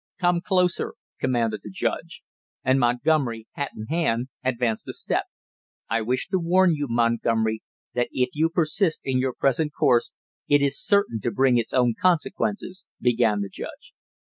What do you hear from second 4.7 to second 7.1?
a step. "I wish to warn you,